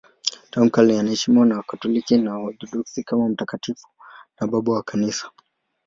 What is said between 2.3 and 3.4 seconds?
Waorthodoksi kama